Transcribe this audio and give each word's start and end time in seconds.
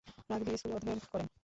Rugby 0.29 0.51
স্কুলে 0.57 0.75
অধ্যয়ন 0.77 0.99
করেন। 1.11 1.27